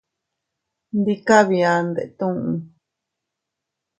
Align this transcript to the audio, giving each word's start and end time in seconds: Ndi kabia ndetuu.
Ndi 0.99 1.15
kabia 1.27 1.71
ndetuu. 1.89 2.45